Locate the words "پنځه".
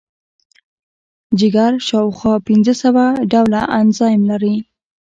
2.47-2.73